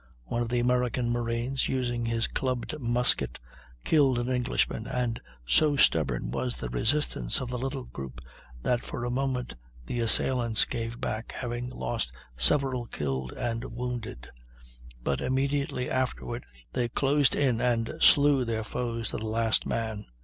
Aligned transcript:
One 0.23 0.41
of 0.41 0.49
the 0.49 0.59
American 0.59 1.11
marines, 1.11 1.69
using 1.69 2.07
his 2.07 2.25
clubbed 2.25 2.79
musket, 2.79 3.39
killed 3.83 4.17
an 4.17 4.29
Englishman, 4.29 4.87
and 4.87 5.19
so 5.45 5.75
stubborn 5.75 6.31
was 6.31 6.57
the 6.57 6.69
resistance 6.69 7.39
of 7.39 7.49
the 7.49 7.59
little 7.59 7.83
group 7.83 8.19
that 8.63 8.83
for 8.83 9.05
a 9.05 9.11
moment 9.11 9.53
the 9.85 9.99
assailants 9.99 10.65
gave 10.65 10.99
back, 10.99 11.33
having 11.33 11.69
lost 11.69 12.11
several 12.35 12.87
killed 12.87 13.31
and 13.33 13.63
wounded; 13.63 14.27
but 15.03 15.21
immediately 15.21 15.87
afterward 15.87 16.47
they 16.73 16.89
closed 16.89 17.35
in 17.35 17.61
and 17.61 17.93
slew 18.01 18.43
their 18.43 18.63
foes 18.63 19.09
to 19.09 19.17
the 19.17 19.27
last 19.27 19.67
man. 19.67 20.07